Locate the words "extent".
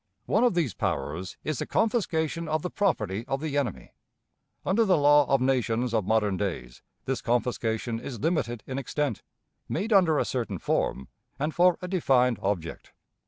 8.79-9.21